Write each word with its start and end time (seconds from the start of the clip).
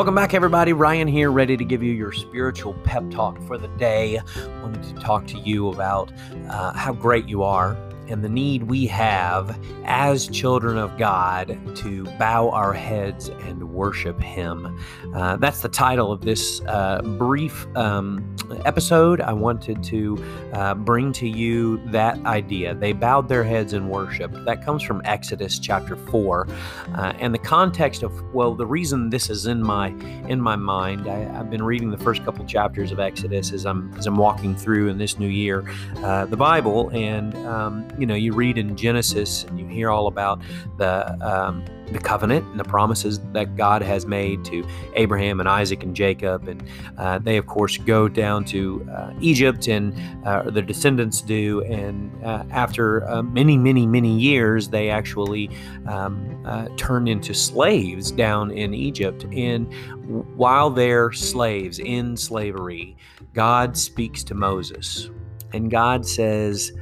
Welcome 0.00 0.14
back, 0.14 0.32
everybody. 0.32 0.72
Ryan 0.72 1.06
here, 1.06 1.30
ready 1.30 1.58
to 1.58 1.64
give 1.66 1.82
you 1.82 1.92
your 1.92 2.10
spiritual 2.10 2.72
pep 2.84 3.10
talk 3.10 3.38
for 3.42 3.58
the 3.58 3.68
day. 3.68 4.18
Wanted 4.62 4.82
to 4.84 4.94
talk 4.94 5.26
to 5.26 5.38
you 5.38 5.68
about 5.68 6.10
uh, 6.48 6.72
how 6.72 6.94
great 6.94 7.28
you 7.28 7.42
are 7.42 7.76
and 8.10 8.24
the 8.24 8.28
need 8.28 8.64
we 8.64 8.86
have 8.86 9.58
as 9.84 10.28
children 10.28 10.76
of 10.76 10.96
God 10.98 11.58
to 11.76 12.04
bow 12.18 12.50
our 12.50 12.72
heads 12.72 13.28
and 13.28 13.72
worship 13.72 14.20
Him. 14.20 14.78
Uh, 15.14 15.36
that's 15.36 15.62
the 15.62 15.68
title 15.68 16.12
of 16.12 16.20
this 16.22 16.60
uh, 16.62 17.00
brief 17.18 17.66
um, 17.76 18.36
episode. 18.64 19.20
I 19.20 19.32
wanted 19.32 19.82
to 19.84 20.24
uh, 20.52 20.74
bring 20.74 21.12
to 21.14 21.28
you 21.28 21.78
that 21.86 22.18
idea. 22.26 22.74
They 22.74 22.92
bowed 22.92 23.28
their 23.28 23.44
heads 23.44 23.72
and 23.72 23.88
worshiped. 23.88 24.44
That 24.44 24.64
comes 24.64 24.82
from 24.82 25.00
Exodus 25.04 25.58
chapter 25.58 25.96
4. 25.96 26.48
Uh, 26.94 27.12
and 27.18 27.32
the 27.32 27.38
context 27.38 28.02
of, 28.02 28.34
well, 28.34 28.54
the 28.54 28.66
reason 28.66 29.10
this 29.10 29.30
is 29.30 29.46
in 29.46 29.62
my 29.62 29.88
in 30.28 30.40
my 30.40 30.56
mind, 30.56 31.08
I, 31.08 31.18
have 31.18 31.50
been 31.50 31.62
reading 31.62 31.90
the 31.90 31.98
first 31.98 32.24
couple 32.24 32.44
chapters 32.44 32.92
of 32.92 33.00
Exodus 33.00 33.52
as 33.52 33.66
I'm 33.66 33.92
as 33.94 34.06
I'm 34.06 34.16
walking 34.16 34.56
through 34.56 34.88
in 34.88 34.98
this 34.98 35.18
new 35.18 35.28
year, 35.28 35.64
uh, 35.98 36.26
the 36.26 36.36
Bible, 36.36 36.90
and 36.90 37.34
um, 37.46 37.88
you 38.00 38.06
know, 38.06 38.14
you 38.14 38.32
read 38.32 38.58
in 38.58 38.76
Genesis 38.76 39.44
and 39.44 39.58
you 39.58 39.66
hear 39.66 39.90
all 39.90 40.06
about 40.06 40.40
the 40.78 41.16
um, 41.20 41.64
the 41.92 41.98
covenant 41.98 42.46
and 42.46 42.60
the 42.60 42.64
promises 42.64 43.20
that 43.32 43.56
God 43.56 43.82
has 43.82 44.06
made 44.06 44.44
to 44.46 44.66
Abraham 44.94 45.40
and 45.40 45.48
Isaac 45.48 45.82
and 45.82 45.94
Jacob, 45.94 46.48
and 46.48 46.62
uh, 46.98 47.18
they 47.18 47.36
of 47.36 47.46
course 47.46 47.76
go 47.76 48.08
down 48.08 48.44
to 48.46 48.86
uh, 48.92 49.12
Egypt, 49.20 49.68
and 49.68 49.94
uh, 50.24 50.50
their 50.50 50.62
descendants 50.62 51.20
do, 51.20 51.62
and 51.64 52.12
uh, 52.24 52.44
after 52.50 53.08
uh, 53.08 53.22
many, 53.22 53.58
many, 53.58 53.86
many 53.86 54.18
years, 54.18 54.68
they 54.68 54.90
actually 54.90 55.50
um, 55.86 56.42
uh, 56.46 56.68
turn 56.76 57.08
into 57.08 57.34
slaves 57.34 58.10
down 58.10 58.50
in 58.50 58.74
Egypt, 58.74 59.24
and 59.32 59.72
while 60.36 60.70
they're 60.70 61.12
slaves 61.12 61.78
in 61.78 62.16
slavery, 62.16 62.96
God 63.34 63.76
speaks 63.76 64.22
to 64.24 64.34
Moses, 64.34 65.10
and 65.52 65.70
God 65.70 66.06
says. 66.06 66.72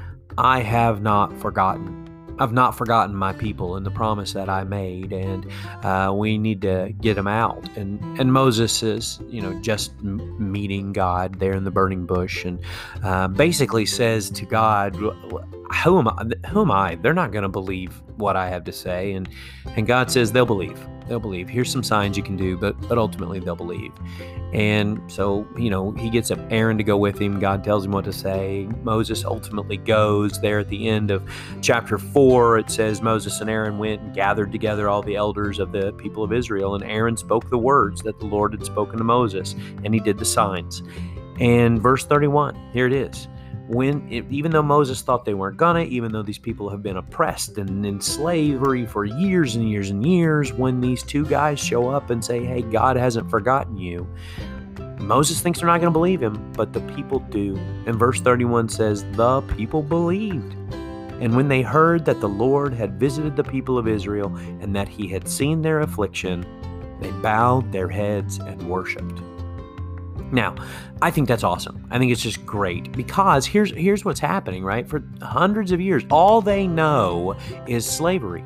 I 0.41 0.61
have 0.61 1.03
not 1.03 1.36
forgotten. 1.41 2.08
I've 2.39 2.53
not 2.53 2.77
forgotten 2.77 3.14
my 3.14 3.33
people 3.33 3.77
and 3.77 3.84
the 3.84 3.91
promise 3.91 4.33
that 4.33 4.48
I 4.48 4.64
made, 4.64 5.12
and 5.12 5.47
uh, 5.84 6.12
we 6.14 6.39
need 6.39 6.62
to 6.62 6.92
get 7.00 7.14
them 7.14 7.27
out. 7.27 7.69
And 7.77 8.00
and 8.19 8.33
Moses 8.33 8.83
is, 8.83 9.20
you 9.28 9.41
know, 9.41 9.58
just 9.61 9.92
m- 10.00 10.53
meeting 10.53 10.92
God 10.92 11.41
there 11.41 11.53
in 11.53 11.64
the 11.64 11.70
burning 11.70 12.06
bush, 12.06 12.45
and 12.45 12.61
uh, 13.03 13.28
basically 13.28 13.86
says 13.86 14.30
to 14.30 14.45
God, 14.45 14.95
"Who 14.97 15.98
am 15.98 16.08
I? 16.08 16.25
Who 16.48 16.62
am 16.62 16.70
I? 16.70 16.97
They're 16.97 17.14
not 17.14 17.33
going 17.33 17.42
to 17.42 17.48
believe 17.48 18.03
what 18.17 18.36
I 18.36 18.48
have 18.48 18.64
to 18.64 18.73
say." 18.73 19.12
And 19.12 19.28
and 19.77 19.86
God 19.86 20.11
says 20.11 20.33
they'll 20.33 20.47
believe 20.47 20.78
they'll 21.08 21.19
believe. 21.19 21.48
Here's 21.48 21.70
some 21.70 21.83
signs 21.83 22.17
you 22.17 22.23
can 22.23 22.36
do, 22.36 22.56
but 22.56 22.78
but 22.89 22.98
ultimately 22.98 23.41
they'll 23.41 23.56
believe. 23.56 23.92
And 24.52 25.00
so, 25.11 25.47
you 25.58 25.70
know, 25.70 25.91
he 25.92 26.11
gets 26.11 26.30
up 26.30 26.39
Aaron 26.50 26.78
to 26.78 26.84
go 26.84 26.97
with 26.97 27.20
him. 27.20 27.39
God 27.39 27.64
tells 27.64 27.84
him 27.84 27.92
what 27.92 28.05
to 28.05 28.12
say. 28.12 28.69
Moses 28.83 29.25
ultimately 29.25 29.77
goes. 29.77 30.41
There 30.41 30.58
at 30.58 30.69
the 30.69 30.89
end 30.89 31.11
of 31.11 31.28
chapter 31.61 31.98
4, 32.29 32.59
it 32.59 32.71
says 32.71 33.01
Moses 33.01 33.41
and 33.41 33.48
Aaron 33.48 33.79
went 33.79 34.03
and 34.03 34.15
gathered 34.15 34.53
together 34.53 34.87
all 34.87 35.01
the 35.01 35.17
elders 35.17 35.59
of 35.59 35.73
the 35.73 35.93
people 35.93 36.23
of 36.23 36.31
Israel, 36.31 36.75
and 36.75 36.85
Aaron 36.85 37.17
spoke 37.17 37.48
the 37.48 37.57
words 37.57 38.03
that 38.03 38.19
the 38.19 38.27
Lord 38.27 38.53
had 38.53 38.62
spoken 38.67 38.98
to 38.98 39.05
Moses, 39.05 39.55
and 39.83 39.95
he 39.95 40.01
did 40.01 40.19
the 40.19 40.27
signs. 40.27 40.83
And 41.41 41.81
verse 41.81 42.05
31, 42.05 42.55
here 42.75 42.87
it 42.87 42.93
is 42.93 43.29
when 43.69 44.07
even 44.31 44.51
though 44.51 44.62
Moses 44.62 45.01
thought 45.01 45.25
they 45.25 45.33
weren't 45.33 45.57
gonna, 45.57 45.85
even 45.85 46.12
though 46.12 46.23
these 46.23 46.39
people 46.39 46.69
have 46.69 46.83
been 46.83 46.98
oppressed 46.98 47.57
and 47.57 47.87
in 47.87 47.98
slavery 47.98 48.85
for 48.85 49.07
years 49.07 49.57
and 49.57 49.70
years 49.70 49.89
and 49.89 50.07
years, 50.07 50.53
when 50.53 50.83
these 50.83 51.03
two 51.03 51.25
guys 51.25 51.59
show 51.59 51.89
up 51.89 52.11
and 52.11 52.23
say, 52.23 52.45
"Hey, 52.45 52.61
God 52.61 52.97
hasn't 52.97 53.31
forgotten 53.31 53.79
you," 53.79 54.07
Moses 55.01 55.41
thinks 55.41 55.61
they're 55.61 55.67
not 55.67 55.81
to 55.81 55.91
believe 55.91 56.23
him, 56.23 56.52
but 56.52 56.75
the 56.75 56.81
people 56.95 57.20
do. 57.31 57.58
And 57.86 57.97
verse 57.97 58.20
31 58.20 58.69
says, 58.69 59.07
"The 59.13 59.41
people 59.57 59.83
believed." 59.83 60.55
And 61.20 61.34
when 61.34 61.48
they 61.48 61.62
heard 61.62 62.05
that 62.05 62.20
the 62.20 62.29
Lord 62.29 62.73
had 62.73 62.98
visited 62.98 63.36
the 63.36 63.45
people 63.45 63.77
of 63.77 63.89
Israel 63.89 64.34
and 64.61 64.74
that 64.77 64.89
he 64.89 65.08
had 65.08 65.29
seen 65.29 65.62
their 65.62 65.80
affliction, 65.80 66.46
they 67.01 67.11
bowed 67.11 67.73
their 67.73 67.89
heads 67.89 68.39
and 68.39 68.68
worshiped. 68.68 69.20
Now, 70.30 70.55
I 71.01 71.11
think 71.11 71.27
that's 71.27 71.45
awesome. 71.45 71.86
I 71.90 71.98
think 71.98 72.12
it's 72.12 72.23
just 72.23 72.45
great 72.45 72.92
because 72.92 73.46
here's 73.46 73.73
here's 73.73 74.05
what's 74.05 74.20
happening, 74.20 74.62
right? 74.62 74.86
For 74.86 75.02
hundreds 75.23 75.73
of 75.73 75.80
years, 75.80 76.05
all 76.11 76.42
they 76.42 76.67
know 76.67 77.36
is 77.67 77.86
slavery. 77.86 78.45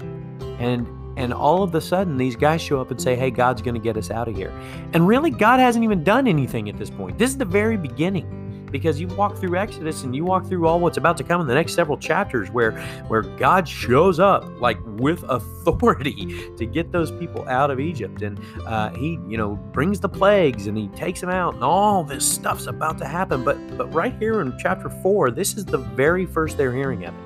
And 0.59 0.87
and 1.16 1.34
all 1.34 1.62
of 1.62 1.75
a 1.75 1.81
sudden 1.81 2.16
these 2.16 2.37
guys 2.37 2.62
show 2.62 2.81
up 2.81 2.91
and 2.91 3.00
say, 3.00 3.16
"Hey, 3.16 3.31
God's 3.31 3.62
going 3.62 3.75
to 3.75 3.81
get 3.81 3.97
us 3.97 4.11
out 4.11 4.28
of 4.28 4.37
here." 4.37 4.53
And 4.93 5.09
really 5.09 5.31
God 5.31 5.61
hasn't 5.61 5.84
even 5.84 6.05
done 6.05 6.28
anything 6.28 6.69
at 6.69 6.78
this 6.78 6.91
point. 6.91 7.19
This 7.19 7.31
is 7.31 7.38
the 7.38 7.44
very 7.44 7.77
beginning 7.77 8.42
because 8.72 8.99
you 8.99 9.06
walk 9.09 9.37
through 9.37 9.56
Exodus 9.56 10.03
and 10.03 10.16
you 10.16 10.25
walk 10.25 10.47
through 10.47 10.66
all 10.66 10.81
what's 10.81 10.97
about 10.97 11.16
to 11.19 11.25
come 11.25 11.41
in 11.41 11.47
the 11.47 11.55
next 11.55 11.75
several 11.75 11.99
chapters 11.99 12.50
where 12.50 12.72
where 13.06 13.22
God 13.22 13.69
shows 13.69 14.19
up 14.19 14.44
like 14.60 14.78
with 14.84 15.22
authority 15.28 16.50
to 16.56 16.66
get 16.66 16.91
those 16.91 17.12
people 17.12 17.47
out 17.49 17.71
of 17.71 17.78
Egypt. 17.78 18.22
And 18.22 18.41
uh, 18.66 18.91
he 18.94 19.19
you 19.28 19.37
know 19.37 19.56
brings 19.72 20.00
the 20.00 20.09
plagues 20.09 20.66
and 20.66 20.77
he 20.77 20.88
takes 20.88 21.21
them 21.21 21.31
out 21.31 21.55
and 21.55 21.62
all 21.62 22.03
this 22.03 22.28
stuff's 22.28 22.66
about 22.66 22.99
to 22.99 23.06
happen. 23.06 23.44
But 23.44 23.77
but 23.77 23.93
right 23.94 24.16
here 24.19 24.41
in 24.41 24.56
chapter 24.59 24.88
4 24.88 25.31
this 25.31 25.56
is 25.56 25.65
the 25.65 25.78
very 25.78 26.27
first 26.27 26.56
they're 26.56 26.75
hearing 26.75 27.05
of 27.05 27.15
it. 27.15 27.21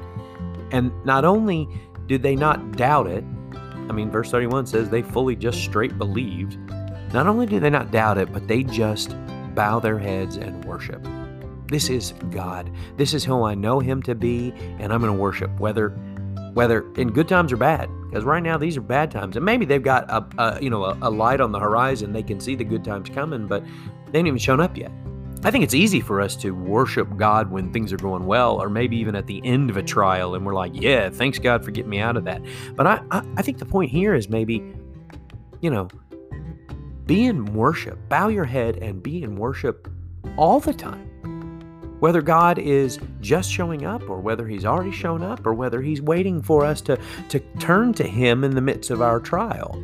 And 0.72 0.92
not 1.04 1.24
only 1.24 1.68
did 2.06 2.22
they 2.22 2.34
not 2.34 2.72
doubt 2.72 3.06
it 3.06 3.24
I 3.88 3.92
mean 3.92 4.10
verse 4.10 4.30
31 4.32 4.66
says 4.66 4.90
they 4.90 5.02
fully 5.02 5.36
just 5.36 5.62
straight 5.62 5.96
believed. 5.96 6.58
Not 7.12 7.28
only 7.28 7.46
did 7.46 7.62
they 7.62 7.70
not 7.70 7.92
doubt 7.92 8.18
it 8.18 8.32
but 8.32 8.48
they 8.48 8.64
just 8.64 9.14
bow 9.54 9.78
their 9.78 9.98
heads 9.98 10.36
and 10.36 10.64
worship 10.64 11.06
this 11.68 11.88
is 11.90 12.12
God. 12.30 12.70
This 12.96 13.14
is 13.14 13.24
who 13.24 13.44
I 13.44 13.54
know 13.54 13.80
him 13.80 14.02
to 14.04 14.14
be, 14.14 14.52
and 14.78 14.92
I'm 14.92 15.00
going 15.00 15.12
to 15.12 15.18
worship 15.18 15.50
whether 15.58 15.90
whether 16.54 16.90
in 16.94 17.12
good 17.12 17.28
times 17.28 17.52
or 17.52 17.58
bad. 17.58 17.90
Because 18.08 18.24
right 18.24 18.42
now 18.42 18.56
these 18.56 18.78
are 18.78 18.82
bad 18.82 19.10
times, 19.10 19.36
and 19.36 19.44
maybe 19.44 19.66
they've 19.66 19.82
got 19.82 20.08
a, 20.10 20.26
a 20.38 20.62
you 20.62 20.70
know 20.70 20.84
a, 20.84 20.98
a, 21.02 21.10
light 21.10 21.40
on 21.40 21.52
the 21.52 21.58
horizon. 21.58 22.12
They 22.12 22.22
can 22.22 22.40
see 22.40 22.54
the 22.54 22.64
good 22.64 22.84
times 22.84 23.10
coming, 23.10 23.46
but 23.46 23.62
they 24.10 24.18
ain't 24.18 24.28
even 24.28 24.38
shown 24.38 24.60
up 24.60 24.76
yet. 24.76 24.90
I 25.44 25.50
think 25.50 25.64
it's 25.64 25.74
easy 25.74 26.00
for 26.00 26.20
us 26.20 26.34
to 26.36 26.52
worship 26.52 27.14
God 27.16 27.50
when 27.50 27.72
things 27.72 27.92
are 27.92 27.98
going 27.98 28.26
well, 28.26 28.60
or 28.60 28.70
maybe 28.70 28.96
even 28.96 29.14
at 29.14 29.26
the 29.26 29.44
end 29.44 29.68
of 29.68 29.76
a 29.76 29.82
trial, 29.82 30.34
and 30.34 30.46
we're 30.46 30.54
like, 30.54 30.72
"Yeah, 30.74 31.10
thanks 31.10 31.38
God 31.38 31.64
for 31.64 31.72
getting 31.72 31.90
me 31.90 31.98
out 31.98 32.16
of 32.16 32.24
that." 32.24 32.40
But 32.74 32.86
I, 32.86 33.02
I, 33.10 33.22
I 33.36 33.42
think 33.42 33.58
the 33.58 33.66
point 33.66 33.90
here 33.90 34.14
is 34.14 34.30
maybe, 34.30 34.62
you 35.60 35.70
know, 35.70 35.88
be 37.04 37.26
in 37.26 37.44
worship, 37.44 37.98
bow 38.08 38.28
your 38.28 38.44
head, 38.44 38.78
and 38.78 39.02
be 39.02 39.22
in 39.22 39.36
worship 39.36 39.88
all 40.36 40.58
the 40.58 40.72
time. 40.72 41.08
Whether 42.06 42.22
God 42.22 42.60
is 42.60 43.00
just 43.20 43.50
showing 43.50 43.84
up 43.84 44.08
or 44.08 44.20
whether 44.20 44.46
He's 44.46 44.64
already 44.64 44.92
shown 44.92 45.24
up 45.24 45.44
or 45.44 45.54
whether 45.54 45.82
He's 45.82 46.00
waiting 46.00 46.40
for 46.40 46.64
us 46.64 46.80
to, 46.82 46.96
to 47.30 47.40
turn 47.58 47.94
to 47.94 48.04
Him 48.04 48.44
in 48.44 48.54
the 48.54 48.60
midst 48.60 48.90
of 48.90 49.02
our 49.02 49.18
trial. 49.18 49.82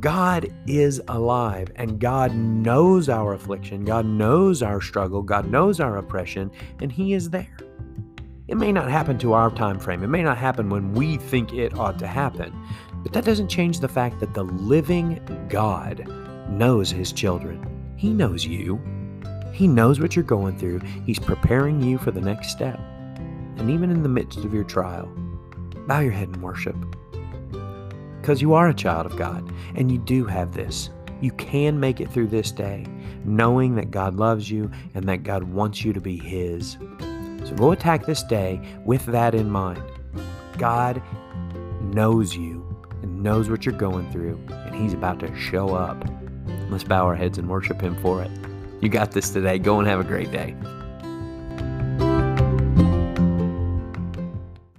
God 0.00 0.50
is 0.66 1.02
alive 1.08 1.70
and 1.76 2.00
God 2.00 2.34
knows 2.34 3.10
our 3.10 3.34
affliction. 3.34 3.84
God 3.84 4.06
knows 4.06 4.62
our 4.62 4.80
struggle. 4.80 5.20
God 5.20 5.50
knows 5.50 5.80
our 5.80 5.98
oppression, 5.98 6.50
and 6.80 6.90
He 6.90 7.12
is 7.12 7.28
there. 7.28 7.58
It 8.48 8.56
may 8.56 8.72
not 8.72 8.90
happen 8.90 9.18
to 9.18 9.34
our 9.34 9.50
time 9.50 9.78
frame. 9.78 10.02
It 10.02 10.08
may 10.08 10.22
not 10.22 10.38
happen 10.38 10.70
when 10.70 10.94
we 10.94 11.18
think 11.18 11.52
it 11.52 11.78
ought 11.78 11.98
to 11.98 12.06
happen. 12.06 12.58
But 13.02 13.12
that 13.12 13.26
doesn't 13.26 13.48
change 13.48 13.80
the 13.80 13.88
fact 13.88 14.18
that 14.20 14.32
the 14.32 14.44
living 14.44 15.20
God 15.50 16.08
knows 16.48 16.90
His 16.90 17.12
children. 17.12 17.94
He 17.96 18.14
knows 18.14 18.46
you. 18.46 18.80
He 19.54 19.68
knows 19.68 20.00
what 20.00 20.16
you're 20.16 20.24
going 20.24 20.58
through. 20.58 20.80
He's 21.06 21.20
preparing 21.20 21.80
you 21.80 21.96
for 21.96 22.10
the 22.10 22.20
next 22.20 22.50
step. 22.50 22.78
And 23.56 23.70
even 23.70 23.92
in 23.92 24.02
the 24.02 24.08
midst 24.08 24.38
of 24.38 24.52
your 24.52 24.64
trial, 24.64 25.06
bow 25.86 26.00
your 26.00 26.10
head 26.10 26.28
and 26.28 26.42
worship. 26.42 26.74
Because 28.20 28.42
you 28.42 28.54
are 28.54 28.68
a 28.68 28.74
child 28.74 29.06
of 29.06 29.16
God 29.16 29.48
and 29.76 29.92
you 29.92 29.98
do 29.98 30.24
have 30.24 30.54
this. 30.54 30.90
You 31.20 31.30
can 31.32 31.78
make 31.78 32.00
it 32.00 32.10
through 32.10 32.26
this 32.26 32.50
day 32.50 32.84
knowing 33.24 33.76
that 33.76 33.92
God 33.92 34.16
loves 34.16 34.50
you 34.50 34.70
and 34.92 35.08
that 35.08 35.22
God 35.22 35.44
wants 35.44 35.84
you 35.84 35.92
to 35.92 36.00
be 36.00 36.18
His. 36.18 36.76
So 37.44 37.54
go 37.54 37.70
attack 37.70 38.06
this 38.06 38.24
day 38.24 38.60
with 38.84 39.06
that 39.06 39.36
in 39.36 39.50
mind. 39.50 39.82
God 40.58 41.00
knows 41.80 42.34
you 42.34 42.66
and 43.02 43.22
knows 43.22 43.48
what 43.48 43.64
you're 43.64 43.74
going 43.74 44.10
through, 44.10 44.40
and 44.48 44.74
He's 44.74 44.94
about 44.94 45.20
to 45.20 45.34
show 45.36 45.74
up. 45.74 46.04
Let's 46.70 46.84
bow 46.84 47.06
our 47.06 47.14
heads 47.14 47.38
and 47.38 47.48
worship 47.48 47.80
Him 47.80 47.96
for 48.02 48.20
it. 48.22 48.30
You 48.84 48.90
got 48.90 49.12
this 49.12 49.30
today. 49.30 49.58
Go 49.58 49.78
and 49.78 49.88
have 49.88 49.98
a 49.98 50.04
great 50.04 50.30
day. 50.30 50.54